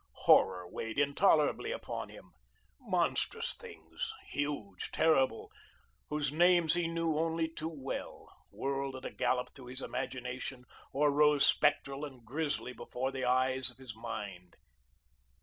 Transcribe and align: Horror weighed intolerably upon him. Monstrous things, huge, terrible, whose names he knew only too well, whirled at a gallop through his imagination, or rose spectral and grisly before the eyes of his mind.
Horror 0.23 0.67
weighed 0.67 0.97
intolerably 0.97 1.71
upon 1.71 2.09
him. 2.09 2.31
Monstrous 2.79 3.53
things, 3.53 4.11
huge, 4.29 4.89
terrible, 4.91 5.51
whose 6.09 6.31
names 6.33 6.73
he 6.73 6.87
knew 6.87 7.19
only 7.19 7.47
too 7.47 7.69
well, 7.69 8.27
whirled 8.49 8.95
at 8.95 9.05
a 9.05 9.11
gallop 9.13 9.53
through 9.53 9.67
his 9.67 9.81
imagination, 9.83 10.65
or 10.91 11.11
rose 11.11 11.45
spectral 11.45 12.03
and 12.03 12.25
grisly 12.25 12.73
before 12.73 13.11
the 13.11 13.25
eyes 13.25 13.69
of 13.69 13.77
his 13.77 13.95
mind. 13.95 14.55